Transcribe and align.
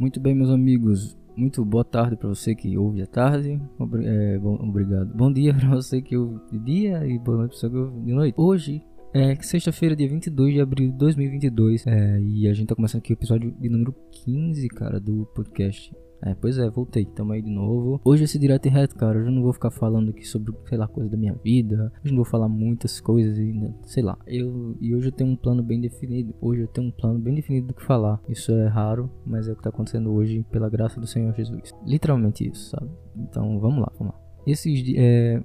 Muito 0.00 0.18
bem, 0.18 0.34
meus 0.34 0.48
amigos. 0.48 1.14
Muito 1.36 1.62
boa 1.62 1.84
tarde 1.84 2.16
para 2.16 2.30
você 2.30 2.54
que 2.54 2.74
ouve 2.78 3.02
à 3.02 3.06
tarde. 3.06 3.60
Obri 3.78 4.06
é, 4.06 4.38
bom, 4.38 4.54
obrigado. 4.54 5.14
Bom 5.14 5.30
dia 5.30 5.52
para 5.52 5.68
você 5.68 6.00
que 6.00 6.16
ouve 6.16 6.40
de 6.50 6.58
dia 6.58 7.06
e 7.06 7.18
boa 7.18 7.36
noite 7.36 7.50
para 7.50 7.58
você 7.58 7.68
que 7.68 7.76
ouve 7.76 8.00
de 8.00 8.12
noite. 8.14 8.34
Hoje 8.38 8.82
é 9.12 9.34
sexta-feira, 9.42 9.94
dia 9.94 10.08
22 10.08 10.54
de 10.54 10.60
abril 10.62 10.90
de 10.90 10.96
2022. 10.96 11.86
É, 11.86 12.18
e 12.18 12.48
a 12.48 12.54
gente 12.54 12.68
tá 12.68 12.74
começando 12.74 13.00
aqui 13.00 13.12
o 13.12 13.14
episódio 13.14 13.54
de 13.60 13.68
número 13.68 13.94
15, 14.24 14.68
cara, 14.68 14.98
do 14.98 15.26
podcast. 15.34 15.94
É, 16.22 16.34
pois 16.34 16.58
é, 16.58 16.68
voltei, 16.68 17.04
tamo 17.06 17.32
aí 17.32 17.40
de 17.40 17.50
novo. 17.50 18.00
Hoje 18.04 18.24
esse 18.24 18.38
direto 18.38 18.66
e 18.66 18.68
reto, 18.68 18.94
cara, 18.94 19.18
hoje 19.18 19.28
eu 19.28 19.32
não 19.32 19.42
vou 19.42 19.52
ficar 19.52 19.70
falando 19.70 20.10
aqui 20.10 20.26
sobre, 20.26 20.54
sei 20.68 20.76
lá, 20.76 20.86
coisa 20.86 21.08
da 21.08 21.16
minha 21.16 21.34
vida. 21.34 21.90
Hoje 22.04 22.12
não 22.12 22.16
vou 22.16 22.24
falar 22.24 22.48
muitas 22.48 23.00
coisas 23.00 23.38
e, 23.38 23.52
né, 23.52 23.74
sei 23.84 24.02
lá. 24.02 24.18
Eu, 24.26 24.76
e 24.80 24.94
hoje 24.94 25.08
eu 25.08 25.12
tenho 25.12 25.30
um 25.30 25.36
plano 25.36 25.62
bem 25.62 25.80
definido. 25.80 26.34
Hoje 26.40 26.62
eu 26.62 26.68
tenho 26.68 26.88
um 26.88 26.90
plano 26.90 27.18
bem 27.18 27.34
definido 27.34 27.68
do 27.68 27.74
que 27.74 27.82
falar. 27.82 28.20
Isso 28.28 28.52
é 28.52 28.66
raro, 28.66 29.10
mas 29.24 29.48
é 29.48 29.52
o 29.52 29.56
que 29.56 29.62
tá 29.62 29.70
acontecendo 29.70 30.12
hoje 30.12 30.44
pela 30.50 30.68
graça 30.68 31.00
do 31.00 31.06
Senhor 31.06 31.34
Jesus. 31.34 31.72
Literalmente 31.86 32.46
isso, 32.46 32.70
sabe? 32.70 32.90
Então 33.16 33.58
vamos 33.58 33.80
lá, 33.80 33.92
vamos 33.98 34.14
lá. 34.14 34.20
Esses 34.46 34.92
é... 34.96 35.42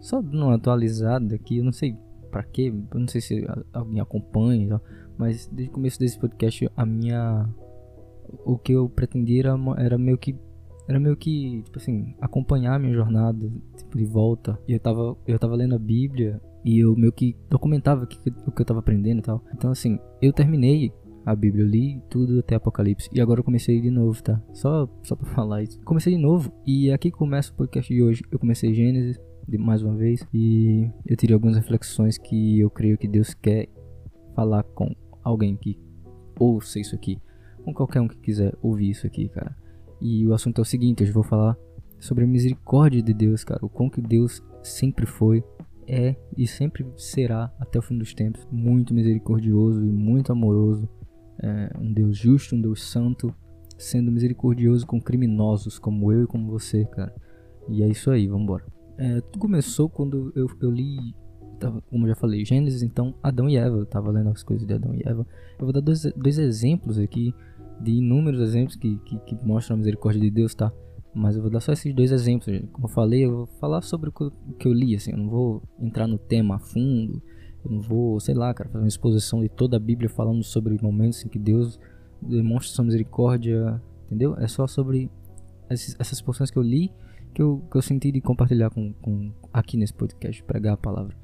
Só 0.00 0.20
dando 0.20 0.44
uma 0.44 0.54
atualizada 0.54 1.34
aqui, 1.34 1.58
eu 1.58 1.64
não 1.64 1.72
sei 1.72 1.94
para 2.30 2.42
quê, 2.42 2.72
eu 2.92 3.00
não 3.00 3.08
sei 3.08 3.20
se 3.20 3.46
alguém 3.72 4.00
acompanha, 4.00 4.80
mas 5.18 5.46
desde 5.48 5.70
o 5.70 5.74
começo 5.74 5.98
desse 5.98 6.18
podcast 6.18 6.70
a 6.74 6.86
minha 6.86 7.46
o 8.44 8.58
que 8.58 8.72
eu 8.72 8.88
pretendia 8.88 9.40
era, 9.40 9.58
era 9.78 9.98
meio 9.98 10.18
que 10.18 10.36
era 10.90 10.98
meio 10.98 11.16
que, 11.16 11.62
tipo 11.62 11.78
assim, 11.78 12.16
acompanhar 12.20 12.74
a 12.74 12.78
minha 12.78 12.92
jornada, 12.92 13.48
tipo, 13.76 13.96
de 13.96 14.04
volta. 14.04 14.58
E 14.66 14.72
eu 14.72 14.80
tava, 14.80 15.16
eu 15.24 15.38
tava 15.38 15.54
lendo 15.54 15.76
a 15.76 15.78
Bíblia 15.78 16.40
e 16.64 16.80
eu 16.80 16.96
meio 16.96 17.12
que 17.12 17.36
documentava 17.48 18.02
o 18.02 18.06
que, 18.08 18.18
o 18.44 18.50
que 18.50 18.60
eu 18.60 18.66
tava 18.66 18.80
aprendendo 18.80 19.20
e 19.20 19.22
tal. 19.22 19.44
Então, 19.54 19.70
assim, 19.70 20.00
eu 20.20 20.32
terminei 20.32 20.92
a 21.24 21.36
Bíblia, 21.36 21.64
eu 21.64 21.68
li 21.68 22.02
tudo 22.10 22.40
até 22.40 22.56
Apocalipse. 22.56 23.08
E 23.12 23.20
agora 23.20 23.38
eu 23.38 23.44
comecei 23.44 23.80
de 23.80 23.88
novo, 23.88 24.20
tá? 24.20 24.42
Só, 24.52 24.88
só 25.04 25.14
pra 25.14 25.26
falar 25.30 25.62
isso. 25.62 25.80
Comecei 25.84 26.14
de 26.14 26.20
novo. 26.20 26.52
E 26.66 26.90
aqui 26.90 27.10
começa 27.10 27.52
o 27.52 27.54
podcast 27.54 27.92
de 27.92 28.02
hoje. 28.02 28.24
Eu 28.28 28.40
comecei 28.40 28.74
Gênesis, 28.74 29.16
de 29.46 29.58
mais 29.58 29.82
uma 29.82 29.94
vez. 29.94 30.26
E 30.34 30.90
eu 31.06 31.16
tirei 31.16 31.34
algumas 31.34 31.56
reflexões 31.56 32.18
que 32.18 32.58
eu 32.58 32.68
creio 32.68 32.98
que 32.98 33.06
Deus 33.06 33.32
quer 33.32 33.68
falar 34.34 34.64
com 34.64 34.92
alguém 35.22 35.56
que 35.56 35.78
ouça 36.36 36.80
isso 36.80 36.96
aqui 36.96 37.16
com 37.64 37.72
qualquer 37.72 38.00
um 38.00 38.08
que 38.08 38.16
quiser 38.18 38.54
ouvir 38.62 38.90
isso 38.90 39.06
aqui, 39.06 39.28
cara. 39.28 39.56
E 40.00 40.26
o 40.26 40.32
assunto 40.32 40.60
é 40.60 40.62
o 40.62 40.64
seguinte, 40.64 41.02
hoje 41.02 41.10
eu 41.10 41.14
vou 41.14 41.22
falar 41.22 41.56
sobre 41.98 42.24
a 42.24 42.26
misericórdia 42.26 43.02
de 43.02 43.12
Deus, 43.12 43.44
cara. 43.44 43.64
O 43.64 43.68
quão 43.68 43.90
que 43.90 44.00
Deus 44.00 44.42
sempre 44.62 45.06
foi, 45.06 45.44
é 45.86 46.14
e 46.36 46.46
sempre 46.46 46.86
será 46.96 47.52
até 47.58 47.78
o 47.78 47.82
fim 47.82 47.98
dos 47.98 48.14
tempos 48.14 48.46
muito 48.50 48.94
misericordioso 48.94 49.84
e 49.84 49.90
muito 49.90 50.30
amoroso. 50.30 50.88
É 51.42 51.72
um 51.78 51.92
Deus 51.92 52.16
justo, 52.16 52.54
um 52.54 52.60
Deus 52.60 52.82
santo, 52.82 53.34
sendo 53.76 54.12
misericordioso 54.12 54.86
com 54.86 55.00
criminosos 55.00 55.78
como 55.78 56.12
eu 56.12 56.24
e 56.24 56.26
como 56.26 56.50
você, 56.50 56.84
cara. 56.84 57.14
E 57.68 57.82
é 57.82 57.88
isso 57.88 58.10
aí, 58.10 58.28
vambora. 58.28 58.64
É, 58.98 59.20
tudo 59.20 59.38
começou 59.38 59.88
quando 59.88 60.32
eu, 60.36 60.46
eu 60.60 60.70
li 60.70 61.14
como 61.90 62.08
já 62.08 62.14
falei, 62.14 62.42
Gênesis, 62.42 62.82
então 62.82 63.14
Adão 63.22 63.48
e 63.48 63.56
Eva. 63.56 63.76
Eu 63.76 63.86
tava 63.86 64.10
lendo 64.10 64.30
as 64.30 64.42
coisas 64.42 64.66
de 64.66 64.72
Adão 64.72 64.94
e 64.94 65.02
Eva. 65.06 65.26
Eu 65.58 65.66
vou 65.66 65.72
dar 65.72 65.80
dois, 65.80 66.02
dois 66.16 66.38
exemplos 66.38 66.98
aqui, 66.98 67.34
de 67.80 67.92
inúmeros 67.92 68.40
exemplos 68.40 68.76
que, 68.76 68.96
que, 68.98 69.18
que, 69.18 69.34
mostram 69.44 69.74
a 69.74 69.78
misericórdia 69.78 70.20
de 70.20 70.30
Deus, 70.30 70.54
tá? 70.54 70.72
Mas 71.14 71.36
eu 71.36 71.42
vou 71.42 71.50
dar 71.50 71.60
só 71.60 71.72
esses 71.72 71.92
dois 71.94 72.12
exemplos. 72.12 72.46
Como 72.72 72.86
eu 72.86 72.90
falei, 72.90 73.24
eu 73.24 73.36
vou 73.38 73.46
falar 73.58 73.82
sobre 73.82 74.10
o 74.10 74.12
que 74.12 74.68
eu 74.68 74.72
li, 74.72 74.94
assim. 74.94 75.10
Eu 75.10 75.18
não 75.18 75.28
vou 75.28 75.62
entrar 75.80 76.06
no 76.06 76.18
tema 76.18 76.56
a 76.56 76.58
fundo. 76.58 77.20
Eu 77.64 77.70
não 77.70 77.80
vou, 77.80 78.20
sei 78.20 78.34
lá, 78.34 78.54
cara, 78.54 78.70
fazer 78.70 78.84
uma 78.84 78.88
exposição 78.88 79.40
de 79.40 79.48
toda 79.48 79.76
a 79.76 79.80
Bíblia 79.80 80.08
falando 80.08 80.42
sobre 80.44 80.78
momentos 80.80 81.24
em 81.24 81.28
que 81.28 81.38
Deus 81.38 81.80
demonstra 82.22 82.74
sua 82.74 82.84
misericórdia, 82.84 83.82
entendeu? 84.06 84.36
É 84.36 84.46
só 84.46 84.66
sobre 84.66 85.10
essas 85.68 86.20
porções 86.20 86.50
que 86.50 86.58
eu 86.58 86.62
li 86.62 86.92
que 87.34 87.42
eu, 87.42 87.62
que 87.70 87.76
eu 87.76 87.82
senti 87.82 88.10
de 88.10 88.20
compartilhar 88.20 88.70
com, 88.70 88.92
com 88.94 89.32
aqui 89.52 89.76
nesse 89.76 89.94
podcast, 89.94 90.42
pregar 90.44 90.74
a 90.74 90.76
palavra. 90.76 91.16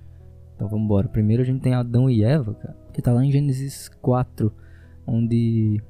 Então 0.55 0.69
vamos 0.69 0.85
embora. 0.85 1.09
Primeiro 1.09 1.43
a 1.43 1.47
gente 1.47 1.61
tem 1.61 1.75
Adão 1.75 2.09
e 2.09 2.25
Eva, 2.25 2.55
cara, 2.55 2.77
que 2.93 3.03
tá 3.03 3.13
lá 3.13 3.25
em 3.25 3.31
Gênesis 3.31 3.89
4, 4.01 4.53
onde 5.07 5.81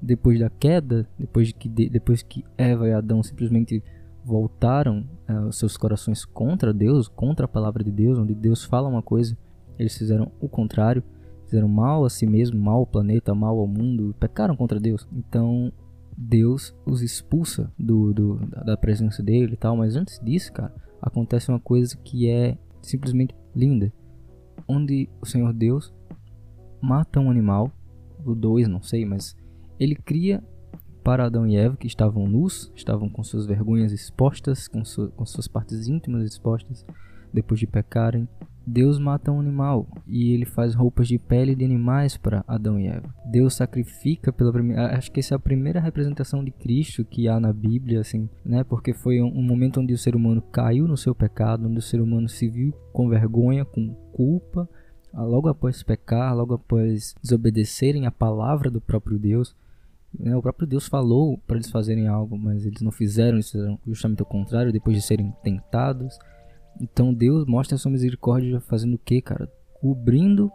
depois 0.00 0.38
da 0.38 0.50
queda, 0.50 1.08
depois 1.18 1.52
que 1.52 1.68
depois 1.68 2.22
que 2.22 2.44
Eva 2.56 2.88
e 2.88 2.92
Adão 2.92 3.22
simplesmente 3.22 3.82
voltaram 4.24 5.08
uh, 5.28 5.52
seus 5.52 5.76
corações 5.76 6.24
contra 6.24 6.74
Deus, 6.74 7.06
contra 7.08 7.46
a 7.46 7.48
palavra 7.48 7.84
de 7.84 7.92
Deus, 7.92 8.18
onde 8.18 8.34
Deus 8.34 8.64
fala 8.64 8.88
uma 8.88 9.02
coisa, 9.02 9.36
eles 9.78 9.96
fizeram 9.96 10.32
o 10.40 10.48
contrário, 10.48 11.02
fizeram 11.44 11.68
mal 11.68 12.04
a 12.04 12.10
si 12.10 12.26
mesmo, 12.26 12.60
mal 12.60 12.78
ao 12.80 12.86
planeta, 12.86 13.34
mal 13.34 13.58
ao 13.58 13.68
mundo, 13.68 14.14
pecaram 14.18 14.56
contra 14.56 14.80
Deus. 14.80 15.06
Então 15.12 15.72
Deus 16.16 16.74
os 16.84 17.02
expulsa 17.02 17.70
do, 17.78 18.12
do 18.12 18.36
da 18.64 18.76
presença 18.76 19.22
dele 19.22 19.52
e 19.52 19.56
tal, 19.56 19.76
mas 19.76 19.96
antes 19.96 20.18
disso, 20.18 20.52
cara, 20.52 20.74
acontece 21.00 21.50
uma 21.50 21.60
coisa 21.60 21.96
que 21.96 22.28
é 22.28 22.58
simplesmente 22.82 23.34
linda, 23.54 23.92
onde 24.66 25.08
o 25.20 25.26
Senhor 25.26 25.52
Deus 25.52 25.94
mata 26.80 27.20
um 27.20 27.30
animal, 27.30 27.70
o 28.24 28.34
dois, 28.34 28.66
não 28.66 28.82
sei, 28.82 29.04
mas 29.04 29.36
ele 29.78 29.94
cria 29.94 30.42
para 31.02 31.26
Adão 31.26 31.46
e 31.46 31.56
Eva 31.56 31.76
que 31.76 31.86
estavam 31.86 32.26
nus, 32.26 32.72
estavam 32.74 33.08
com 33.08 33.22
suas 33.22 33.46
vergonhas 33.46 33.92
expostas, 33.92 34.66
com, 34.66 34.84
sua, 34.84 35.08
com 35.08 35.24
suas 35.24 35.46
partes 35.46 35.86
íntimas 35.86 36.24
expostas, 36.24 36.84
depois 37.32 37.60
de 37.60 37.66
pecarem. 37.66 38.28
Deus 38.66 38.98
mata 38.98 39.30
um 39.30 39.38
animal 39.38 39.86
e 40.08 40.32
ele 40.32 40.44
faz 40.44 40.74
roupas 40.74 41.06
de 41.06 41.16
pele 41.16 41.54
de 41.54 41.64
animais 41.64 42.16
para 42.16 42.44
Adão 42.48 42.80
e 42.80 42.88
Eva. 42.88 43.14
Deus 43.24 43.54
sacrifica 43.54 44.32
pela 44.32 44.52
primeira, 44.52 44.96
acho 44.96 45.12
que 45.12 45.20
essa 45.20 45.34
é 45.34 45.36
a 45.36 45.38
primeira 45.38 45.78
representação 45.78 46.42
de 46.42 46.50
Cristo 46.50 47.04
que 47.04 47.28
há 47.28 47.38
na 47.38 47.52
Bíblia, 47.52 48.00
assim, 48.00 48.28
né? 48.44 48.64
Porque 48.64 48.92
foi 48.92 49.22
um 49.22 49.42
momento 49.42 49.80
onde 49.80 49.94
o 49.94 49.98
ser 49.98 50.16
humano 50.16 50.42
caiu 50.42 50.88
no 50.88 50.96
seu 50.96 51.14
pecado, 51.14 51.68
onde 51.68 51.78
o 51.78 51.82
ser 51.82 52.00
humano 52.00 52.28
se 52.28 52.48
viu 52.48 52.72
com 52.92 53.08
vergonha, 53.08 53.64
com 53.64 53.94
culpa, 54.12 54.68
logo 55.14 55.48
após 55.48 55.84
pecar, 55.84 56.34
logo 56.34 56.54
após 56.54 57.14
desobedecerem 57.22 58.06
a 58.06 58.10
palavra 58.10 58.68
do 58.68 58.80
próprio 58.80 59.16
Deus. 59.16 59.54
Né? 60.18 60.36
O 60.36 60.42
próprio 60.42 60.66
Deus 60.66 60.86
falou 60.86 61.38
para 61.46 61.56
eles 61.56 61.70
fazerem 61.70 62.08
algo, 62.08 62.38
mas 62.38 62.64
eles 62.64 62.80
não 62.80 62.92
fizeram, 62.92 63.36
eles 63.36 63.50
fizeram 63.50 63.78
justamente 63.86 64.22
o 64.22 64.26
contrário, 64.26 64.72
depois 64.72 64.96
de 64.96 65.02
serem 65.02 65.32
tentados. 65.42 66.18
Então 66.80 67.12
Deus 67.12 67.46
mostra 67.46 67.76
a 67.76 67.78
sua 67.78 67.90
misericórdia 67.90 68.60
fazendo 68.60 68.94
o 68.94 68.98
que, 68.98 69.20
cara? 69.20 69.50
Cobrindo 69.80 70.50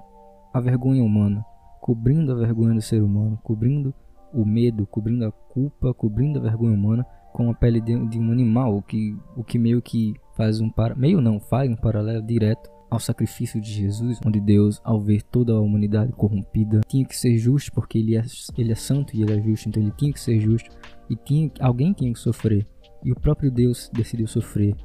a 0.54 0.60
vergonha 0.60 1.04
humana, 1.04 1.44
cobrindo 1.80 2.32
a 2.32 2.36
vergonha 2.36 2.76
do 2.76 2.82
ser 2.82 3.02
humano, 3.02 3.40
cobrindo 3.44 3.94
o 4.34 4.46
medo, 4.46 4.86
cobrindo 4.86 5.26
a 5.26 5.32
culpa, 5.32 5.94
cobrindo 5.94 6.40
a 6.40 6.42
vergonha 6.42 6.74
humana 6.74 7.06
com 7.34 7.50
a 7.50 7.54
pele 7.54 7.80
de, 7.80 7.98
de 8.08 8.20
um 8.20 8.32
animal, 8.32 8.76
o 8.76 8.82
que, 8.82 9.18
o 9.36 9.44
que 9.44 9.58
meio 9.58 9.82
que 9.82 10.14
faz 10.36 10.60
um 10.60 10.70
para 10.70 10.96
meio 10.96 11.22
não 11.22 11.40
faz 11.40 11.70
um 11.70 11.76
paralelo 11.76 12.22
direto 12.22 12.70
ao 12.92 13.00
sacrifício 13.00 13.62
de 13.62 13.72
Jesus, 13.72 14.20
onde 14.26 14.42
Deus, 14.42 14.82
ao 14.84 15.00
ver 15.00 15.24
toda 15.24 15.54
a 15.54 15.62
humanidade 15.62 16.12
corrompida, 16.12 16.82
tinha 16.90 17.06
que 17.06 17.18
ser 17.18 17.38
justo 17.38 17.72
porque 17.72 17.98
ele 17.98 18.18
é, 18.18 18.24
ele 18.58 18.74
é 18.74 18.76
santo 18.76 19.16
e 19.16 19.22
ele 19.22 19.32
é 19.32 19.42
justo, 19.42 19.70
então 19.70 19.82
ele 19.82 19.94
tinha 19.98 20.12
que 20.12 20.20
ser 20.20 20.38
justo 20.42 20.70
e 21.10 21.16
tinha, 21.16 21.50
alguém 21.62 21.94
tinha 21.94 22.12
que 22.12 22.20
sofrer. 22.20 22.68
E 23.04 23.12
o 23.12 23.16
próprio 23.16 23.50
Deus 23.50 23.90
decidiu 23.94 24.28
sofrer 24.28 24.76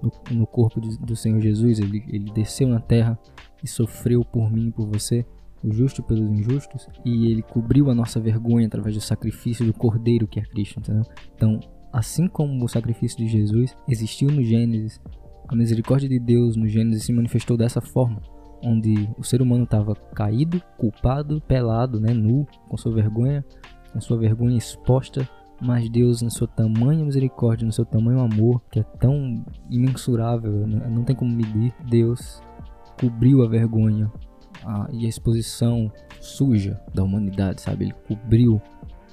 no, 0.00 0.12
no 0.30 0.46
corpo 0.46 0.80
de, 0.80 0.96
do 0.98 1.16
Senhor 1.16 1.40
Jesus, 1.40 1.80
ele, 1.80 2.04
ele 2.08 2.30
desceu 2.32 2.68
na 2.68 2.78
terra 2.78 3.18
e 3.62 3.68
sofreu 3.68 4.24
por 4.24 4.48
mim 4.48 4.68
e 4.68 4.72
por 4.72 4.86
você, 4.86 5.26
o 5.64 5.72
justo 5.72 6.04
pelos 6.04 6.30
injustos, 6.30 6.88
e 7.04 7.32
ele 7.32 7.42
cobriu 7.42 7.90
a 7.90 7.94
nossa 7.94 8.20
vergonha 8.20 8.68
através 8.68 8.94
do 8.94 9.00
sacrifício 9.00 9.66
do 9.66 9.74
Cordeiro 9.74 10.28
que 10.28 10.38
é 10.38 10.42
Cristo, 10.44 10.78
entendeu? 10.78 11.02
Então, 11.34 11.58
assim 11.92 12.28
como 12.28 12.64
o 12.64 12.68
sacrifício 12.68 13.18
de 13.18 13.26
Jesus 13.26 13.76
existiu 13.88 14.30
no 14.30 14.44
Gênesis, 14.44 15.00
a 15.48 15.54
misericórdia 15.54 16.08
de 16.08 16.18
Deus 16.18 16.56
no 16.56 16.68
Gênesis 16.68 17.04
se 17.04 17.12
manifestou 17.12 17.56
dessa 17.56 17.80
forma, 17.80 18.20
onde 18.62 19.08
o 19.18 19.24
ser 19.24 19.42
humano 19.42 19.64
estava 19.64 19.94
caído, 19.94 20.62
culpado, 20.76 21.40
pelado, 21.42 22.00
né, 22.00 22.12
nu, 22.12 22.46
com 22.68 22.76
sua 22.76 22.92
vergonha, 22.92 23.44
com 23.92 24.00
sua 24.00 24.18
vergonha 24.18 24.56
exposta 24.56 25.28
mas 25.60 25.88
Deus, 25.88 26.22
na 26.22 26.30
sua 26.30 26.46
tamanha 26.46 27.04
misericórdia, 27.04 27.66
no 27.66 27.72
seu 27.72 27.84
tamanho 27.84 28.20
amor, 28.20 28.62
que 28.70 28.80
é 28.80 28.82
tão 28.82 29.44
imensurável, 29.70 30.66
né? 30.66 30.86
não 30.88 31.02
tem 31.02 31.16
como 31.16 31.34
medir, 31.34 31.72
Deus 31.88 32.42
cobriu 33.00 33.42
a 33.42 33.48
vergonha 33.48 34.10
a, 34.64 34.88
e 34.92 35.06
a 35.06 35.08
exposição 35.08 35.90
suja 36.20 36.80
da 36.94 37.02
humanidade, 37.02 37.62
sabe? 37.62 37.86
Ele 37.86 37.94
cobriu 38.06 38.60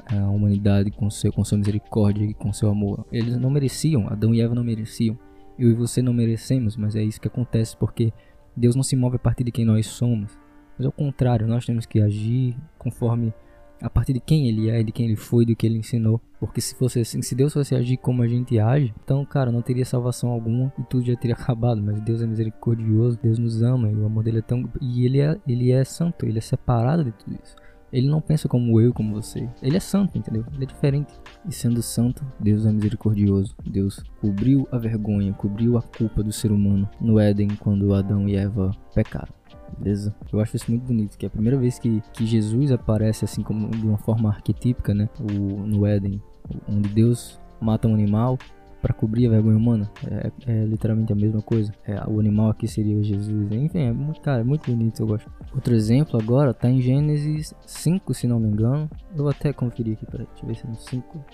a 0.06 0.30
humanidade 0.30 0.92
com, 0.92 1.10
seu, 1.10 1.32
com 1.32 1.44
sua 1.44 1.58
misericórdia 1.58 2.26
e 2.26 2.34
com 2.34 2.52
seu 2.52 2.70
amor. 2.70 3.06
Eles 3.12 3.38
não 3.38 3.50
mereciam, 3.50 4.08
Adão 4.10 4.34
e 4.34 4.42
Eva 4.42 4.54
não 4.54 4.64
mereciam. 4.64 5.18
Eu 5.64 5.72
e 5.72 5.74
você 5.74 6.02
não 6.02 6.14
merecemos, 6.14 6.76
mas 6.76 6.94
é 6.94 7.02
isso 7.02 7.22
que 7.22 7.28
acontece 7.30 7.78
porque 7.78 8.12
Deus 8.54 8.76
não 8.76 8.84
se 8.84 8.98
move 8.98 9.16
a 9.16 9.20
partir 9.20 9.46
de 9.46 9.52
quem 9.52 9.64
nós 9.64 9.88
somos. 9.88 10.38
Mas 10.78 10.86
ao 10.86 10.92
contrário, 10.92 11.48
nós 11.48 11.66
temos 11.66 11.86
que 11.86 12.02
agir 12.02 12.58
conforme 12.78 13.34
a 13.82 13.90
partir 13.90 14.12
de 14.12 14.20
quem 14.20 14.50
ele 14.50 14.70
é, 14.70 14.84
de 14.84 14.92
quem 14.92 15.06
ele 15.06 15.16
foi, 15.16 15.46
do 15.46 15.56
que 15.56 15.66
ele 15.66 15.78
ensinou. 15.78 16.20
Porque 16.38 16.60
se 16.60 16.76
fosse 16.76 17.00
assim, 17.00 17.22
se 17.22 17.34
Deus 17.34 17.54
fosse 17.54 17.74
agir 17.76 17.96
como 17.96 18.24
a 18.24 18.28
gente 18.28 18.60
age, 18.60 18.94
então, 19.02 19.26
cara, 19.26 19.54
não 19.54 19.62
teria 19.62 19.86
salvação 19.86 20.32
alguma 20.32 20.74
e 20.78 20.84
tudo 20.84 21.06
já 21.06 21.16
teria 21.16 21.36
acabado. 21.40 21.82
Mas 21.82 22.02
Deus 22.02 22.22
é 22.22 22.28
misericordioso, 22.28 23.18
Deus 23.24 23.40
nos 23.40 23.62
ama 23.62 23.90
e 23.90 23.96
o 23.96 24.06
amor 24.06 24.26
dele 24.26 24.40
é 24.40 24.42
tão. 24.42 24.70
E 24.82 25.06
ele 25.06 25.22
é, 25.22 25.40
ele 25.48 25.72
é 25.72 25.86
santo, 25.86 26.26
ele 26.26 26.40
é 26.40 26.42
separado 26.42 27.06
de 27.06 27.12
tudo 27.14 27.40
isso. 27.42 27.56
Ele 27.94 28.08
não 28.10 28.20
pensa 28.20 28.50
como 28.50 28.82
eu, 28.82 28.92
como 28.92 29.14
você. 29.14 29.48
Ele 29.62 29.78
é 29.78 29.80
santo, 29.80 30.18
entendeu? 30.18 30.44
Ele 30.54 30.64
é 30.64 30.68
diferente. 30.68 31.14
E 31.48 31.54
sendo 31.54 31.82
santo, 31.84 32.26
Deus 32.40 32.66
é 32.66 32.72
misericordioso. 32.72 33.56
Deus 33.64 34.04
cobriu 34.20 34.68
a 34.72 34.80
vergonha, 34.80 35.32
cobriu 35.34 35.78
a 35.78 35.82
culpa 35.84 36.24
do 36.24 36.32
ser 36.32 36.52
humano 36.52 36.90
no 37.00 37.20
Éden 37.20 37.50
quando 37.60 37.94
Adão 37.94 38.28
e 38.28 38.36
Eva 38.36 38.72
pecaram. 38.96 39.32
Beleza? 39.78 40.16
Eu 40.32 40.40
acho 40.40 40.56
isso 40.56 40.70
muito 40.70 40.86
bonito, 40.86 41.18
que 41.18 41.26
é 41.26 41.28
a 41.28 41.32
primeira 41.32 41.58
vez 41.58 41.78
que, 41.78 42.02
que 42.14 42.26
Jesus 42.26 42.72
aparece 42.72 43.26
assim 43.26 43.44
como 43.44 43.70
de 43.70 43.86
uma 43.86 43.98
forma 43.98 44.30
arquetípica, 44.30 44.94
né? 44.94 45.08
O, 45.20 45.66
no 45.66 45.86
Éden, 45.86 46.20
onde 46.68 46.90
Deus 46.90 47.40
mata 47.62 47.88
um 47.88 47.94
animal 47.94 48.38
para 48.84 48.94
cobrir 48.94 49.28
a 49.28 49.30
vergonha 49.30 49.56
humana. 49.56 49.90
É, 50.06 50.32
é, 50.46 50.66
literalmente 50.66 51.14
a 51.14 51.16
mesma 51.16 51.42
coisa. 51.42 51.74
É, 51.88 51.96
o 52.06 52.20
animal 52.20 52.50
aqui 52.50 52.68
seria 52.68 53.02
Jesus. 53.02 53.50
Enfim, 53.50 53.80
é 53.80 53.94
muito, 53.94 54.20
cara, 54.20 54.42
é 54.42 54.44
muito 54.44 54.70
bonito, 54.70 55.02
eu 55.02 55.08
gosto. 55.08 55.32
Outro 55.56 55.74
exemplo 55.74 56.20
agora 56.20 56.54
tá 56.54 56.70
em 56.70 56.82
Gênesis 56.82 57.56
5, 57.66 58.14
se 58.14 58.28
não 58.28 58.42
me 58.42 58.50
engano. 58.50 58.90
Eu 59.12 59.20
vou 59.20 59.30
até 59.30 59.54
conferir 59.54 59.94
aqui, 59.94 60.06
eu 60.14 60.48
ver 60.48 60.56
se 60.56 60.66
é 60.66 60.70
no 60.70 60.76
5, 60.76 61.26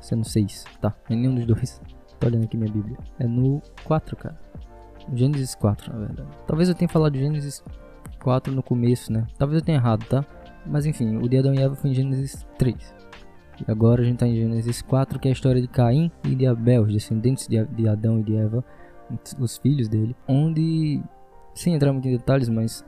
se 0.00 0.14
é 0.14 0.16
no 0.16 0.24
6. 0.24 0.64
Tá, 0.80 0.92
é 1.08 1.14
nenhum 1.14 1.36
dos 1.36 1.46
dois. 1.46 1.80
Tô 2.18 2.26
olhando 2.26 2.44
aqui 2.44 2.56
minha 2.56 2.72
Bíblia. 2.72 2.98
É 3.20 3.26
no 3.26 3.62
4, 3.84 4.16
cara. 4.16 4.36
Gênesis 5.14 5.54
4, 5.54 5.92
na 5.92 6.06
verdade. 6.06 6.28
Talvez 6.44 6.68
eu 6.68 6.74
tenha 6.74 6.88
falado 6.88 7.12
de 7.12 7.20
Gênesis 7.20 7.62
4 8.20 8.52
no 8.52 8.64
começo, 8.64 9.12
né? 9.12 9.28
Talvez 9.38 9.60
eu 9.60 9.64
tenha 9.64 9.78
errado, 9.78 10.04
tá? 10.06 10.24
Mas 10.66 10.84
enfim, 10.84 11.18
o 11.18 11.28
dia 11.28 11.40
de 11.40 11.48
Adão 11.48 11.54
e 11.54 11.62
Eva 11.62 11.76
foi 11.76 11.90
em 11.90 11.94
Gênesis 11.94 12.44
3. 12.58 13.05
E 13.66 13.70
agora 13.70 14.02
a 14.02 14.04
gente 14.04 14.14
está 14.14 14.26
em 14.26 14.34
Gênesis 14.34 14.82
4, 14.82 15.18
que 15.18 15.28
é 15.28 15.30
a 15.30 15.32
história 15.32 15.60
de 15.60 15.68
Caim 15.68 16.10
e 16.24 16.34
de 16.34 16.46
Abel, 16.46 16.82
os 16.82 16.92
descendentes 16.92 17.48
de 17.48 17.88
Adão 17.88 18.20
e 18.20 18.22
de 18.22 18.36
Eva, 18.36 18.64
os 19.38 19.56
filhos 19.58 19.88
dele, 19.88 20.16
onde, 20.26 21.02
sem 21.54 21.74
entrar 21.74 21.92
muito 21.92 22.08
em 22.08 22.12
detalhes, 22.12 22.48
mas 22.48 22.84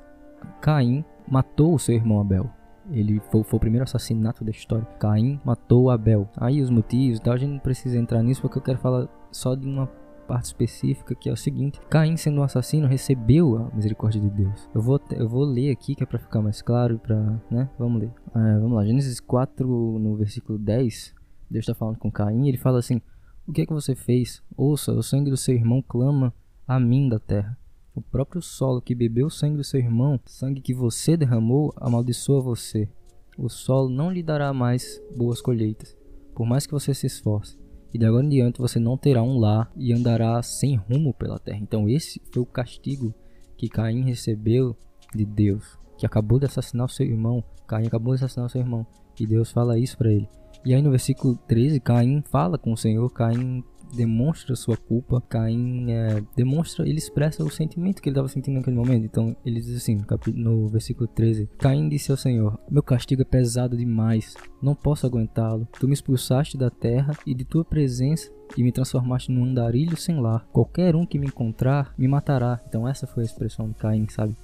Caim 0.60 1.04
matou 1.26 1.74
o 1.74 1.78
seu 1.78 1.94
irmão 1.94 2.20
Abel. 2.20 2.50
Ele 2.90 3.20
foi, 3.30 3.42
foi, 3.42 3.56
o 3.56 3.60
primeiro 3.60 3.84
assassinato 3.84 4.44
da 4.44 4.50
história. 4.50 4.86
Caim 4.98 5.38
matou 5.44 5.90
Abel. 5.90 6.28
Aí 6.36 6.60
os 6.60 6.70
motivos 6.70 7.18
e 7.18 7.22
tal, 7.22 7.34
a 7.34 7.36
gente 7.36 7.50
não 7.50 7.58
precisa 7.58 7.98
entrar 7.98 8.22
nisso 8.22 8.40
porque 8.40 8.58
eu 8.58 8.62
quero 8.62 8.78
falar 8.78 9.08
só 9.30 9.54
de 9.54 9.66
uma 9.66 9.90
parte 10.28 10.44
específica 10.44 11.14
que 11.14 11.28
é 11.28 11.32
o 11.32 11.36
seguinte: 11.36 11.80
Caim, 11.88 12.16
sendo 12.16 12.40
um 12.40 12.42
assassino, 12.42 12.86
recebeu 12.86 13.56
a 13.56 13.74
misericórdia 13.74 14.20
de 14.20 14.28
Deus. 14.28 14.68
Eu 14.74 14.82
vou, 14.82 15.00
eu 15.10 15.26
vou 15.26 15.44
ler 15.44 15.70
aqui 15.70 15.94
que 15.94 16.02
é 16.02 16.06
para 16.06 16.18
ficar 16.18 16.42
mais 16.42 16.60
claro, 16.60 16.98
para, 16.98 17.16
né? 17.50 17.70
Vamos 17.78 18.02
ler. 18.02 18.12
É, 18.34 18.58
vamos 18.58 18.72
lá, 18.72 18.84
Gênesis 18.84 19.18
4, 19.18 19.66
no 19.98 20.14
versículo 20.14 20.58
10, 20.58 21.14
Deus 21.50 21.62
está 21.62 21.74
falando 21.74 21.96
com 21.96 22.12
Caim, 22.12 22.46
ele 22.46 22.58
fala 22.58 22.78
assim: 22.78 23.00
O 23.46 23.52
que 23.52 23.62
é 23.62 23.66
que 23.66 23.72
você 23.72 23.94
fez? 23.94 24.42
Ouça, 24.54 24.92
o 24.92 25.02
sangue 25.02 25.30
do 25.30 25.36
seu 25.36 25.54
irmão 25.54 25.82
clama 25.82 26.32
a 26.66 26.78
mim 26.78 27.08
da 27.08 27.18
terra. 27.18 27.56
O 27.94 28.02
próprio 28.02 28.42
solo 28.42 28.82
que 28.82 28.94
bebeu 28.94 29.26
o 29.26 29.30
sangue 29.30 29.56
do 29.56 29.64
seu 29.64 29.80
irmão, 29.80 30.20
sangue 30.26 30.60
que 30.60 30.74
você 30.74 31.16
derramou, 31.16 31.72
amaldiçoa 31.76 32.40
você. 32.40 32.88
O 33.36 33.48
solo 33.48 33.88
não 33.88 34.12
lhe 34.12 34.22
dará 34.22 34.52
mais 34.52 35.02
boas 35.16 35.40
colheitas, 35.40 35.96
por 36.34 36.46
mais 36.46 36.66
que 36.66 36.72
você 36.72 36.92
se 36.92 37.06
esforce 37.06 37.58
e 37.92 37.98
de 37.98 38.04
agora 38.04 38.24
em 38.24 38.28
diante 38.28 38.60
você 38.60 38.78
não 38.78 38.96
terá 38.96 39.22
um 39.22 39.38
lar 39.38 39.70
e 39.76 39.92
andará 39.92 40.42
sem 40.42 40.76
rumo 40.76 41.14
pela 41.14 41.38
terra. 41.38 41.58
Então 41.60 41.88
esse 41.88 42.20
foi 42.32 42.42
o 42.42 42.46
castigo 42.46 43.14
que 43.56 43.68
Caim 43.68 44.02
recebeu 44.02 44.76
de 45.14 45.24
Deus, 45.24 45.78
que 45.96 46.06
acabou 46.06 46.38
de 46.38 46.46
assassinar 46.46 46.86
o 46.86 46.90
seu 46.90 47.06
irmão. 47.06 47.42
Caim 47.66 47.86
acabou 47.86 48.14
de 48.14 48.24
assassinar 48.24 48.46
o 48.46 48.50
seu 48.50 48.60
irmão 48.60 48.86
e 49.18 49.26
Deus 49.26 49.50
fala 49.50 49.78
isso 49.78 49.96
para 49.96 50.12
ele. 50.12 50.28
E 50.64 50.74
aí 50.74 50.82
no 50.82 50.90
versículo 50.90 51.36
13, 51.48 51.80
Caim 51.80 52.22
fala 52.30 52.58
com 52.58 52.72
o 52.72 52.76
Senhor, 52.76 53.08
Caim 53.10 53.64
demonstra 53.94 54.54
sua 54.54 54.76
culpa, 54.76 55.20
Caim 55.28 55.90
é, 55.90 56.22
demonstra, 56.36 56.88
ele 56.88 56.98
expressa 56.98 57.42
o 57.42 57.50
sentimento 57.50 58.00
que 58.00 58.08
ele 58.08 58.14
estava 58.14 58.28
sentindo 58.28 58.56
naquele 58.56 58.76
momento. 58.76 59.04
Então 59.04 59.36
ele 59.44 59.60
diz 59.60 59.76
assim, 59.76 59.98
no, 60.34 60.68
versículo 60.68 61.06
13: 61.06 61.48
Caim 61.58 61.88
disse 61.88 62.10
ao 62.10 62.16
Senhor: 62.16 62.58
Meu 62.70 62.82
castigo 62.82 63.22
é 63.22 63.24
pesado 63.24 63.76
demais, 63.76 64.34
não 64.62 64.74
posso 64.74 65.06
aguentá-lo. 65.06 65.66
Tu 65.78 65.86
me 65.86 65.94
expulsaste 65.94 66.56
da 66.56 66.70
terra 66.70 67.16
e 67.26 67.34
de 67.34 67.44
tua 67.44 67.64
presença 67.64 68.30
e 68.56 68.62
me 68.62 68.72
transformaste 68.72 69.30
num 69.30 69.44
andarilho 69.44 69.96
sem 69.96 70.20
lar. 70.20 70.46
Qualquer 70.52 70.96
um 70.96 71.06
que 71.06 71.18
me 71.18 71.26
encontrar 71.26 71.94
me 71.96 72.08
matará. 72.08 72.60
Então 72.68 72.86
essa 72.86 73.06
foi 73.06 73.22
a 73.22 73.26
expressão 73.26 73.68
de 73.68 73.74
Caim, 73.74 74.06
sabe? 74.08 74.34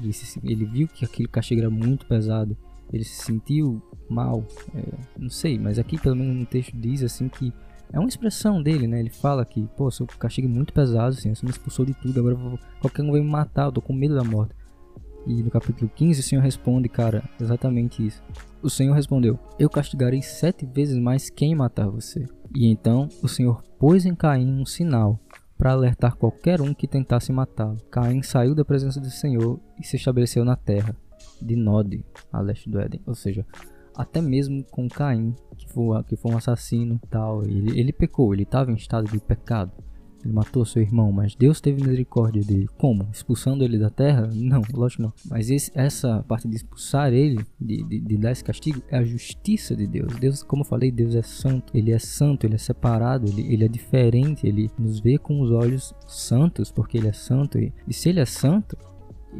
Ele, 0.00 0.12
se, 0.12 0.40
ele 0.42 0.64
viu 0.64 0.88
que 0.88 1.04
aquele 1.04 1.28
castigo 1.28 1.60
era 1.60 1.70
muito 1.70 2.06
pesado. 2.06 2.56
Ele 2.92 3.04
se 3.04 3.24
sentiu 3.24 3.82
mal, 4.08 4.44
é, 4.74 4.82
não 5.18 5.30
sei, 5.30 5.58
mas 5.58 5.78
aqui 5.78 5.98
pelo 5.98 6.16
menos 6.16 6.36
no 6.36 6.44
texto 6.44 6.76
diz 6.76 7.02
assim 7.02 7.26
que 7.28 7.52
é 7.92 7.98
uma 7.98 8.08
expressão 8.08 8.62
dele, 8.62 8.86
né? 8.86 9.00
Ele 9.00 9.10
fala 9.10 9.44
que, 9.44 9.68
pô, 9.76 9.90
seu 9.90 10.06
castigo 10.06 10.48
é 10.48 10.50
muito 10.50 10.72
pesado, 10.72 11.10
assim, 11.10 11.34
você 11.34 11.44
me 11.44 11.50
expulsou 11.50 11.84
de 11.84 11.94
tudo, 11.94 12.18
agora 12.18 12.34
vou, 12.34 12.58
qualquer 12.80 13.02
um 13.02 13.12
vai 13.12 13.20
me 13.20 13.28
matar, 13.28 13.66
eu 13.66 13.72
tô 13.72 13.82
com 13.82 13.92
medo 13.92 14.14
da 14.14 14.24
morte. 14.24 14.54
E 15.26 15.42
no 15.42 15.50
capítulo 15.50 15.90
15 15.94 16.20
o 16.20 16.22
Senhor 16.22 16.42
responde, 16.42 16.88
cara, 16.88 17.22
exatamente 17.40 18.04
isso. 18.04 18.22
O 18.60 18.68
Senhor 18.68 18.94
respondeu: 18.94 19.38
Eu 19.58 19.70
castigarei 19.70 20.20
sete 20.20 20.66
vezes 20.66 20.98
mais 20.98 21.30
quem 21.30 21.54
matar 21.54 21.88
você. 21.88 22.26
E 22.54 22.66
então 22.66 23.08
o 23.22 23.28
Senhor 23.28 23.62
pôs 23.78 24.04
em 24.04 24.14
Caim 24.14 24.60
um 24.60 24.66
sinal 24.66 25.20
para 25.56 25.72
alertar 25.72 26.16
qualquer 26.16 26.60
um 26.60 26.74
que 26.74 26.88
tentasse 26.88 27.30
matá-lo. 27.30 27.76
Caim 27.88 28.20
saiu 28.22 28.52
da 28.52 28.64
presença 28.64 29.00
do 29.00 29.10
Senhor 29.10 29.60
e 29.80 29.86
se 29.86 29.94
estabeleceu 29.94 30.44
na 30.44 30.56
terra 30.56 30.96
de 31.40 31.54
Nod, 31.54 32.04
a 32.32 32.40
leste 32.40 32.68
do 32.68 32.80
Éden. 32.80 33.00
Ou 33.06 33.14
seja, 33.14 33.46
até 33.96 34.20
mesmo 34.20 34.64
com 34.70 34.88
Caim, 34.88 35.34
que 35.56 35.68
foi, 35.68 36.02
que 36.04 36.16
foi 36.16 36.32
um 36.32 36.36
assassino 36.36 37.00
tal. 37.10 37.44
Ele, 37.44 37.78
ele 37.78 37.92
pecou, 37.92 38.32
ele 38.32 38.42
estava 38.42 38.70
em 38.70 38.74
estado 38.74 39.10
de 39.10 39.18
pecado. 39.18 39.72
Ele 40.24 40.32
matou 40.32 40.64
seu 40.64 40.80
irmão, 40.80 41.10
mas 41.10 41.34
Deus 41.34 41.60
teve 41.60 41.82
misericórdia 41.82 42.42
dele. 42.42 42.68
Como? 42.78 43.08
Expulsando 43.12 43.64
ele 43.64 43.76
da 43.76 43.90
terra? 43.90 44.30
Não, 44.32 44.62
lógico 44.72 45.02
não. 45.02 45.12
Mas 45.28 45.50
esse, 45.50 45.72
essa 45.74 46.24
parte 46.28 46.46
de 46.46 46.56
expulsar 46.56 47.12
ele, 47.12 47.44
de, 47.60 47.82
de, 47.82 48.00
de, 48.00 48.16
dar 48.16 48.30
esse 48.30 48.44
castigo, 48.44 48.80
é 48.88 48.98
a 48.98 49.04
justiça 49.04 49.74
de 49.74 49.86
Deus. 49.86 50.14
Deus, 50.16 50.42
como 50.44 50.62
eu 50.62 50.66
falei, 50.66 50.92
Deus 50.92 51.16
é 51.16 51.22
santo. 51.22 51.76
Ele 51.76 51.90
é 51.90 51.98
santo, 51.98 52.46
ele 52.46 52.54
é 52.54 52.58
separado, 52.58 53.28
ele, 53.28 53.52
ele 53.52 53.64
é 53.64 53.68
diferente. 53.68 54.46
Ele 54.46 54.70
nos 54.78 55.00
vê 55.00 55.18
com 55.18 55.40
os 55.40 55.50
olhos 55.50 55.92
santos, 56.06 56.70
porque 56.70 56.98
ele 56.98 57.08
é 57.08 57.12
santo. 57.12 57.58
E, 57.58 57.72
e 57.88 57.92
se 57.92 58.08
ele 58.08 58.20
é 58.20 58.26
santo, 58.26 58.76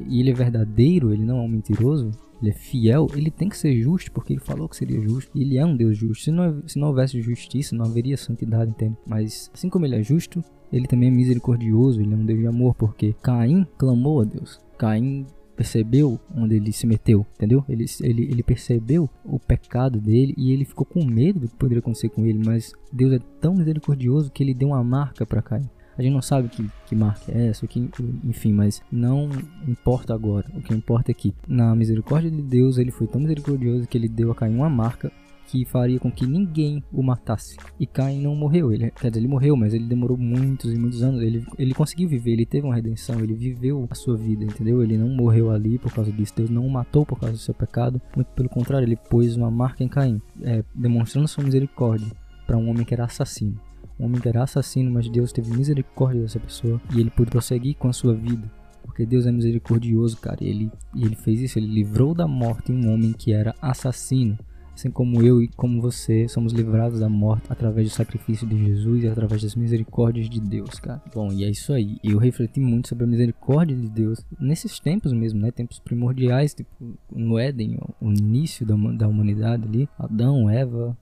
e 0.08 0.20
ele 0.20 0.30
é 0.30 0.34
verdadeiro, 0.34 1.12
ele 1.12 1.24
não 1.24 1.38
é 1.38 1.42
um 1.42 1.48
mentiroso, 1.48 2.10
ele 2.42 2.50
é 2.50 2.54
fiel, 2.54 3.06
ele 3.14 3.30
tem 3.30 3.48
que 3.48 3.56
ser 3.56 3.80
justo, 3.80 4.10
porque 4.10 4.32
ele 4.32 4.40
falou 4.40 4.68
que 4.68 4.76
seria 4.76 5.00
justo, 5.00 5.30
e 5.34 5.42
ele 5.42 5.56
é 5.56 5.64
um 5.64 5.76
Deus 5.76 5.96
justo. 5.96 6.24
Se 6.24 6.30
não, 6.30 6.62
se 6.66 6.78
não 6.78 6.88
houvesse 6.88 7.20
justiça, 7.20 7.76
não 7.76 7.86
haveria 7.86 8.16
santidade, 8.16 8.70
entende? 8.70 8.96
Mas 9.06 9.50
assim 9.54 9.68
como 9.68 9.86
ele 9.86 9.96
é 9.96 10.02
justo, 10.02 10.44
ele 10.72 10.86
também 10.86 11.08
é 11.08 11.12
misericordioso, 11.12 12.00
ele 12.00 12.12
é 12.12 12.16
um 12.16 12.24
Deus 12.24 12.40
de 12.40 12.46
amor, 12.46 12.74
porque 12.74 13.14
Caim 13.22 13.66
clamou 13.78 14.20
a 14.20 14.24
Deus. 14.24 14.60
Caim 14.76 15.26
percebeu 15.54 16.18
onde 16.34 16.56
ele 16.56 16.72
se 16.72 16.86
meteu, 16.86 17.24
entendeu? 17.36 17.64
Ele, 17.68 17.84
ele, 18.00 18.22
ele 18.24 18.42
percebeu 18.42 19.08
o 19.24 19.38
pecado 19.38 20.00
dele 20.00 20.34
e 20.36 20.50
ele 20.50 20.64
ficou 20.64 20.84
com 20.84 21.04
medo 21.04 21.40
do 21.40 21.48
que 21.48 21.56
poderia 21.56 21.80
acontecer 21.80 22.08
com 22.08 22.26
ele, 22.26 22.40
mas 22.44 22.72
Deus 22.92 23.12
é 23.12 23.18
tão 23.40 23.54
misericordioso 23.54 24.32
que 24.32 24.42
ele 24.42 24.54
deu 24.54 24.68
uma 24.68 24.82
marca 24.82 25.24
para 25.24 25.42
Caim. 25.42 25.68
A 25.96 26.02
gente 26.02 26.12
não 26.12 26.22
sabe 26.22 26.48
que, 26.48 26.68
que 26.86 26.96
marca 26.96 27.30
é 27.30 27.48
essa, 27.48 27.66
que, 27.66 27.90
enfim, 28.24 28.52
mas 28.52 28.82
não 28.90 29.28
importa 29.66 30.14
agora. 30.14 30.46
O 30.54 30.62
que 30.62 30.72
importa 30.72 31.10
é 31.10 31.14
que, 31.14 31.34
na 31.46 31.74
misericórdia 31.74 32.30
de 32.30 32.42
Deus, 32.42 32.78
ele 32.78 32.90
foi 32.90 33.06
tão 33.06 33.20
misericordioso 33.20 33.86
que 33.86 33.98
ele 33.98 34.08
deu 34.08 34.30
a 34.30 34.34
Caim 34.34 34.54
uma 34.54 34.70
marca 34.70 35.12
que 35.52 35.66
faria 35.66 36.00
com 36.00 36.10
que 36.10 36.26
ninguém 36.26 36.82
o 36.90 37.02
matasse. 37.02 37.58
E 37.78 37.86
Caim 37.86 38.22
não 38.22 38.34
morreu, 38.34 38.72
ele, 38.72 38.90
quer 38.90 39.10
dizer, 39.10 39.20
ele 39.20 39.28
morreu, 39.28 39.54
mas 39.54 39.74
ele 39.74 39.84
demorou 39.84 40.16
muitos 40.16 40.72
e 40.72 40.78
muitos 40.78 41.02
anos. 41.02 41.20
Ele, 41.20 41.44
ele 41.58 41.74
conseguiu 41.74 42.08
viver, 42.08 42.32
ele 42.32 42.46
teve 42.46 42.66
uma 42.66 42.74
redenção, 42.74 43.20
ele 43.20 43.34
viveu 43.34 43.86
a 43.90 43.94
sua 43.94 44.16
vida, 44.16 44.44
entendeu? 44.44 44.82
Ele 44.82 44.96
não 44.96 45.08
morreu 45.08 45.50
ali 45.50 45.78
por 45.78 45.92
causa 45.92 46.10
disso. 46.10 46.32
Deus 46.34 46.48
não 46.48 46.66
o 46.66 46.70
matou 46.70 47.04
por 47.04 47.20
causa 47.20 47.34
do 47.34 47.38
seu 47.38 47.52
pecado, 47.52 48.00
muito 48.16 48.28
pelo 48.28 48.48
contrário, 48.48 48.86
ele 48.86 48.96
pôs 48.96 49.36
uma 49.36 49.50
marca 49.50 49.84
em 49.84 49.88
Caim, 49.88 50.22
é, 50.40 50.64
demonstrando 50.74 51.28
sua 51.28 51.44
misericórdia 51.44 52.10
para 52.46 52.56
um 52.56 52.70
homem 52.70 52.84
que 52.84 52.94
era 52.94 53.04
assassino. 53.04 53.60
Um 53.98 54.06
homem 54.06 54.20
era 54.24 54.42
assassino, 54.42 54.90
mas 54.90 55.08
Deus 55.08 55.32
teve 55.32 55.54
misericórdia 55.56 56.22
dessa 56.22 56.40
pessoa 56.40 56.80
e 56.94 57.00
ele 57.00 57.10
pôde 57.10 57.30
prosseguir 57.30 57.76
com 57.76 57.88
a 57.88 57.92
sua 57.92 58.14
vida. 58.14 58.50
Porque 58.82 59.06
Deus 59.06 59.26
é 59.26 59.32
misericordioso, 59.32 60.16
cara. 60.18 60.38
E 60.40 60.48
ele, 60.48 60.72
e 60.94 61.04
ele 61.04 61.14
fez 61.14 61.40
isso, 61.40 61.58
ele 61.58 61.66
livrou 61.66 62.14
da 62.14 62.26
morte 62.26 62.72
um 62.72 62.92
homem 62.92 63.12
que 63.12 63.32
era 63.32 63.54
assassino. 63.60 64.38
Assim 64.74 64.90
como 64.90 65.22
eu 65.22 65.42
e 65.42 65.48
como 65.48 65.80
você 65.80 66.26
somos 66.26 66.52
livrados 66.52 67.00
da 67.00 67.08
morte 67.08 67.44
através 67.50 67.88
do 67.88 67.94
sacrifício 67.94 68.46
de 68.46 68.56
Jesus 68.56 69.04
e 69.04 69.08
através 69.08 69.42
das 69.42 69.54
misericórdias 69.54 70.28
de 70.30 70.40
Deus, 70.40 70.80
cara. 70.80 71.02
Bom, 71.14 71.30
e 71.30 71.44
é 71.44 71.50
isso 71.50 71.72
aí. 71.72 71.98
Eu 72.02 72.18
refleti 72.18 72.58
muito 72.58 72.88
sobre 72.88 73.04
a 73.04 73.06
misericórdia 73.06 73.76
de 73.76 73.88
Deus 73.88 74.24
nesses 74.40 74.80
tempos 74.80 75.12
mesmo, 75.12 75.40
né? 75.40 75.50
Tempos 75.50 75.78
primordiais, 75.78 76.54
tipo 76.54 76.70
no 77.10 77.38
Éden, 77.38 77.78
o 78.00 78.10
início 78.10 78.64
da, 78.64 78.74
da 78.74 79.06
humanidade 79.06 79.68
ali. 79.68 79.88
Adão, 79.98 80.48
Eva, 80.48 80.96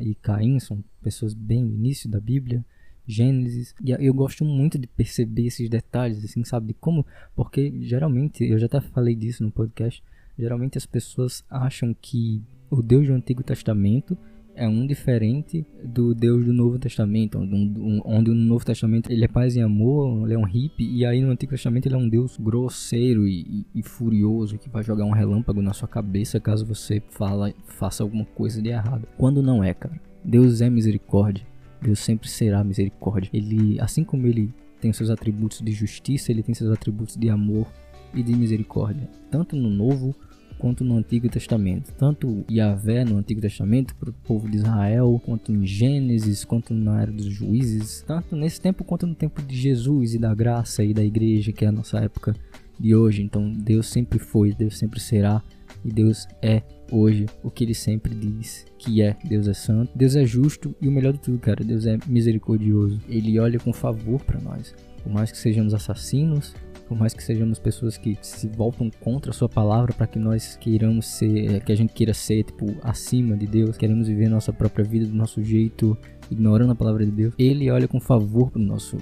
e 0.00 0.14
Caim 0.14 0.58
são 0.58 0.82
pessoas 1.02 1.34
bem 1.34 1.62
no 1.62 1.74
início 1.74 2.08
da 2.08 2.20
Bíblia, 2.20 2.64
Gênesis, 3.06 3.74
e 3.82 3.90
eu 3.90 4.14
gosto 4.14 4.44
muito 4.44 4.78
de 4.78 4.86
perceber 4.86 5.46
esses 5.46 5.68
detalhes, 5.68 6.24
assim, 6.24 6.44
sabe, 6.44 6.68
de 6.68 6.74
como, 6.74 7.04
porque 7.34 7.72
geralmente, 7.80 8.44
eu 8.44 8.58
já 8.58 8.66
até 8.66 8.80
falei 8.80 9.16
disso 9.16 9.42
no 9.42 9.50
podcast, 9.50 10.02
geralmente 10.38 10.78
as 10.78 10.86
pessoas 10.86 11.44
acham 11.50 11.94
que 12.00 12.42
o 12.70 12.80
Deus 12.82 13.06
do 13.06 13.12
Antigo 13.12 13.42
Testamento 13.42 14.16
é 14.60 14.68
um 14.68 14.86
diferente 14.86 15.66
do 15.82 16.14
Deus 16.14 16.44
do 16.44 16.52
Novo 16.52 16.78
Testamento, 16.78 17.38
onde, 17.38 18.30
no 18.30 18.34
Novo 18.34 18.62
Testamento 18.62 19.10
ele 19.10 19.24
é 19.24 19.28
paz 19.28 19.56
e 19.56 19.60
amor, 19.60 20.26
ele 20.26 20.34
é 20.34 20.38
um 20.38 20.44
hippie, 20.44 20.84
e 20.84 21.06
aí 21.06 21.22
no 21.22 21.30
Antigo 21.30 21.52
Testamento 21.52 21.86
ele 21.86 21.94
é 21.94 21.98
um 21.98 22.06
Deus 22.06 22.36
grosseiro 22.36 23.26
e, 23.26 23.40
e, 23.40 23.80
e 23.80 23.82
furioso 23.82 24.58
que 24.58 24.68
vai 24.68 24.84
jogar 24.84 25.06
um 25.06 25.12
relâmpago 25.12 25.62
na 25.62 25.72
sua 25.72 25.88
cabeça 25.88 26.38
caso 26.38 26.66
você 26.66 27.02
fala, 27.08 27.54
faça 27.64 28.02
alguma 28.02 28.26
coisa 28.26 28.60
de 28.60 28.68
errado. 28.68 29.08
Quando 29.16 29.42
não 29.42 29.64
é, 29.64 29.72
cara. 29.72 29.98
Deus 30.22 30.60
é 30.60 30.68
misericórdia. 30.68 31.46
Deus 31.80 32.00
sempre 32.00 32.28
será 32.28 32.62
misericórdia. 32.62 33.30
Ele, 33.32 33.80
assim 33.80 34.04
como 34.04 34.26
ele 34.26 34.52
tem 34.78 34.92
seus 34.92 35.08
atributos 35.08 35.62
de 35.62 35.72
justiça, 35.72 36.30
ele 36.30 36.42
tem 36.42 36.54
seus 36.54 36.70
atributos 36.70 37.16
de 37.16 37.30
amor 37.30 37.66
e 38.12 38.22
de 38.22 38.34
misericórdia, 38.34 39.08
tanto 39.30 39.56
no 39.56 39.70
Novo 39.70 40.14
quanto 40.60 40.84
no 40.84 40.96
Antigo 40.96 41.28
Testamento. 41.28 41.92
Tanto 41.94 42.44
Yahvé 42.50 43.04
no 43.04 43.16
Antigo 43.16 43.40
Testamento 43.40 43.94
para 43.96 44.10
o 44.10 44.12
povo 44.12 44.48
de 44.48 44.58
Israel, 44.58 45.20
quanto 45.24 45.50
em 45.50 45.66
Gênesis, 45.66 46.44
quanto 46.44 46.74
na 46.74 47.02
era 47.02 47.10
dos 47.10 47.26
juízes, 47.26 48.04
tanto 48.06 48.36
nesse 48.36 48.60
tempo 48.60 48.84
quanto 48.84 49.06
no 49.06 49.14
tempo 49.14 49.42
de 49.42 49.56
Jesus 49.56 50.14
e 50.14 50.18
da 50.18 50.34
graça 50.34 50.84
e 50.84 50.92
da 50.92 51.02
igreja, 51.02 51.50
que 51.50 51.64
é 51.64 51.68
a 51.68 51.72
nossa 51.72 51.98
época 51.98 52.36
de 52.78 52.94
hoje. 52.94 53.22
Então 53.22 53.50
Deus 53.50 53.88
sempre 53.88 54.18
foi, 54.18 54.52
Deus 54.52 54.78
sempre 54.78 55.00
será 55.00 55.42
e 55.84 55.90
Deus 55.90 56.28
é 56.42 56.62
hoje 56.92 57.26
o 57.42 57.50
que 57.50 57.64
ele 57.64 57.74
sempre 57.74 58.14
diz 58.14 58.66
que 58.78 59.00
é. 59.00 59.16
Deus 59.24 59.48
é 59.48 59.54
santo, 59.54 59.90
Deus 59.96 60.14
é 60.14 60.24
justo 60.24 60.74
e 60.80 60.88
o 60.88 60.92
melhor 60.92 61.14
de 61.14 61.20
tudo, 61.20 61.38
cara, 61.38 61.64
Deus 61.64 61.86
é 61.86 61.98
misericordioso. 62.06 63.00
Ele 63.08 63.38
olha 63.38 63.58
com 63.58 63.72
favor 63.72 64.20
para 64.22 64.40
nós. 64.40 64.74
Por 65.02 65.10
mais 65.10 65.32
que 65.32 65.38
sejamos 65.38 65.72
assassinos, 65.72 66.54
por 66.90 66.98
mais 66.98 67.14
que 67.14 67.22
sejamos 67.22 67.60
pessoas 67.60 67.96
que 67.96 68.18
se 68.20 68.48
voltam 68.48 68.90
contra 68.98 69.30
a 69.30 69.32
sua 69.32 69.48
palavra 69.48 69.94
para 69.94 70.08
que 70.08 70.18
nós 70.18 70.56
queiramos 70.56 71.06
ser, 71.06 71.54
é, 71.54 71.60
que 71.60 71.70
a 71.70 71.76
gente 71.76 71.92
queira 71.92 72.12
ser 72.12 72.42
tipo 72.42 72.66
acima 72.82 73.36
de 73.36 73.46
Deus, 73.46 73.76
queremos 73.76 74.08
viver 74.08 74.28
nossa 74.28 74.52
própria 74.52 74.84
vida 74.84 75.06
do 75.06 75.14
nosso 75.14 75.40
jeito, 75.40 75.96
ignorando 76.28 76.72
a 76.72 76.74
palavra 76.74 77.06
de 77.06 77.12
Deus. 77.12 77.32
Ele 77.38 77.70
olha 77.70 77.86
com 77.86 78.00
favor 78.00 78.50
para 78.50 78.60
nosso 78.60 78.96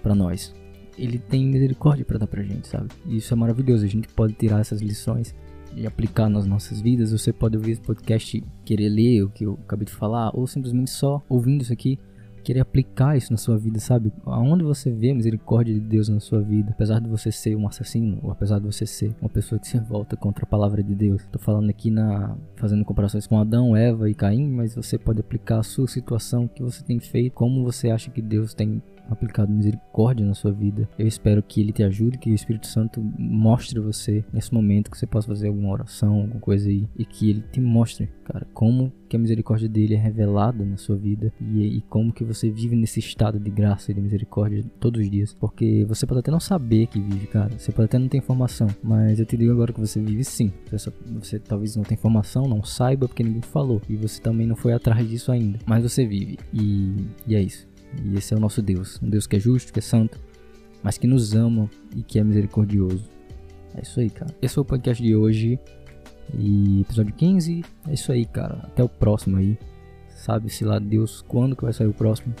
para 0.00 0.14
nós. 0.14 0.54
Ele 0.96 1.18
tem 1.18 1.44
misericórdia 1.44 2.04
para 2.04 2.16
dar 2.16 2.28
pra 2.28 2.44
gente, 2.44 2.68
sabe? 2.68 2.90
E 3.04 3.16
isso 3.16 3.34
é 3.34 3.36
maravilhoso. 3.36 3.84
A 3.84 3.88
gente 3.88 4.06
pode 4.06 4.34
tirar 4.34 4.60
essas 4.60 4.80
lições 4.80 5.34
e 5.74 5.84
aplicar 5.84 6.28
nas 6.28 6.46
nossas 6.46 6.80
vidas. 6.80 7.10
Você 7.10 7.32
pode 7.32 7.56
ouvir 7.56 7.72
esse 7.72 7.80
podcast, 7.80 8.40
querer 8.64 8.88
ler 8.88 9.24
o 9.24 9.30
que 9.30 9.44
eu 9.44 9.58
acabei 9.64 9.84
de 9.84 9.92
falar, 9.92 10.30
ou 10.32 10.46
simplesmente 10.46 10.92
só 10.92 11.20
ouvindo 11.28 11.62
isso 11.62 11.72
aqui 11.72 11.98
querer 12.46 12.60
aplicar 12.60 13.16
isso 13.16 13.32
na 13.32 13.36
sua 13.36 13.58
vida, 13.58 13.80
sabe? 13.80 14.12
Aonde 14.24 14.62
você 14.62 14.88
vê 14.88 15.10
a 15.10 15.14
misericórdia 15.16 15.74
de 15.74 15.80
Deus 15.80 16.08
na 16.08 16.20
sua 16.20 16.40
vida, 16.40 16.70
apesar 16.70 17.00
de 17.00 17.08
você 17.08 17.32
ser 17.32 17.56
um 17.56 17.66
assassino, 17.66 18.20
ou 18.22 18.30
apesar 18.30 18.60
de 18.60 18.66
você 18.66 18.86
ser 18.86 19.12
uma 19.20 19.28
pessoa 19.28 19.58
que 19.58 19.66
se 19.66 19.76
revolta 19.76 20.16
contra 20.16 20.44
a 20.44 20.46
palavra 20.46 20.80
de 20.80 20.94
Deus. 20.94 21.26
Tô 21.32 21.40
falando 21.40 21.68
aqui 21.68 21.90
na 21.90 22.36
fazendo 22.54 22.84
comparações 22.84 23.26
com 23.26 23.36
Adão, 23.36 23.76
Eva 23.76 24.08
e 24.08 24.14
Caim, 24.14 24.48
mas 24.48 24.76
você 24.76 24.96
pode 24.96 25.18
aplicar 25.18 25.58
a 25.58 25.64
sua 25.64 25.88
situação 25.88 26.46
que 26.46 26.62
você 26.62 26.84
tem 26.84 27.00
feito, 27.00 27.32
como 27.32 27.64
você 27.64 27.90
acha 27.90 28.12
que 28.12 28.22
Deus 28.22 28.54
tem 28.54 28.80
aplicado 29.08 29.52
misericórdia 29.52 30.26
na 30.26 30.34
sua 30.34 30.52
vida. 30.52 30.88
Eu 30.98 31.06
espero 31.06 31.42
que 31.42 31.60
ele 31.60 31.72
te 31.72 31.82
ajude, 31.82 32.18
que 32.18 32.30
o 32.30 32.34
Espírito 32.34 32.66
Santo 32.66 33.00
mostre 33.18 33.80
você 33.80 34.24
nesse 34.32 34.52
momento 34.52 34.90
que 34.90 34.98
você 34.98 35.06
possa 35.06 35.28
fazer 35.28 35.48
alguma 35.48 35.70
oração, 35.70 36.20
alguma 36.20 36.40
coisa 36.40 36.68
aí, 36.68 36.88
e 36.96 37.04
que 37.04 37.30
ele 37.30 37.42
te 37.52 37.60
mostre, 37.60 38.08
cara, 38.24 38.46
como 38.52 38.92
que 39.08 39.16
a 39.16 39.18
misericórdia 39.18 39.68
dele 39.68 39.94
é 39.94 39.98
revelada 39.98 40.64
na 40.64 40.76
sua 40.76 40.96
vida 40.96 41.32
e, 41.40 41.78
e 41.78 41.80
como 41.82 42.12
que 42.12 42.24
você 42.24 42.50
vive 42.50 42.76
nesse 42.76 42.98
estado 43.00 43.38
de 43.38 43.50
graça 43.50 43.90
e 43.90 43.94
de 43.94 44.00
misericórdia 44.00 44.64
todos 44.80 45.00
os 45.00 45.10
dias. 45.10 45.34
Porque 45.34 45.84
você 45.84 46.06
pode 46.06 46.20
até 46.20 46.30
não 46.30 46.40
saber 46.40 46.86
que 46.88 47.00
vive, 47.00 47.26
cara. 47.26 47.56
Você 47.56 47.72
pode 47.72 47.86
até 47.86 47.98
não 47.98 48.08
ter 48.08 48.18
informação, 48.18 48.68
mas 48.82 49.18
eu 49.18 49.26
te 49.26 49.36
digo 49.36 49.52
agora 49.52 49.72
que 49.72 49.80
você 49.80 50.00
vive 50.00 50.24
sim. 50.24 50.52
Você, 50.66 50.78
só, 50.78 50.90
você 51.06 51.38
talvez 51.38 51.76
não 51.76 51.84
tenha 51.84 51.98
informação, 51.98 52.44
não 52.44 52.62
saiba 52.62 53.06
porque 53.06 53.22
ninguém 53.22 53.42
falou 53.42 53.80
e 53.88 53.96
você 53.96 54.20
também 54.20 54.46
não 54.46 54.56
foi 54.56 54.72
atrás 54.72 55.08
disso 55.08 55.30
ainda, 55.30 55.58
mas 55.66 55.82
você 55.82 56.04
vive 56.04 56.38
e, 56.52 57.06
e 57.26 57.36
é 57.36 57.42
isso. 57.42 57.66
E 58.04 58.16
esse 58.16 58.34
é 58.34 58.36
o 58.36 58.40
nosso 58.40 58.60
Deus, 58.62 59.00
um 59.02 59.08
Deus 59.08 59.26
que 59.26 59.36
é 59.36 59.40
justo, 59.40 59.72
que 59.72 59.78
é 59.78 59.82
santo, 59.82 60.20
mas 60.82 60.98
que 60.98 61.06
nos 61.06 61.34
ama 61.34 61.70
e 61.94 62.02
que 62.02 62.18
é 62.18 62.24
misericordioso. 62.24 63.08
É 63.74 63.82
isso 63.82 64.00
aí, 64.00 64.10
cara. 64.10 64.34
Esse 64.40 64.54
foi 64.54 64.62
o 64.62 64.64
podcast 64.64 65.02
de 65.02 65.14
hoje. 65.14 65.58
E 66.34 66.80
episódio 66.80 67.14
15. 67.14 67.64
É 67.88 67.92
isso 67.92 68.10
aí, 68.10 68.24
cara. 68.24 68.60
Até 68.64 68.82
o 68.82 68.88
próximo 68.88 69.36
aí. 69.36 69.58
Sabe-se 70.08 70.64
lá 70.64 70.78
Deus 70.78 71.22
quando 71.22 71.54
que 71.54 71.62
vai 71.62 71.72
sair 71.72 71.88
o 71.88 71.92
próximo. 71.92 72.34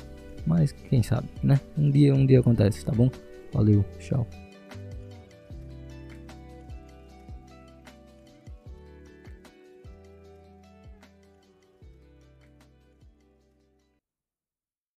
Mas 0.46 0.72
quem 0.72 1.02
sabe, 1.02 1.28
né? 1.42 1.60
Um 1.76 1.90
dia, 1.90 2.14
um 2.14 2.24
dia 2.24 2.40
acontece, 2.40 2.84
tá 2.84 2.92
bom? 2.92 3.10
Valeu, 3.52 3.84
tchau. 3.98 4.26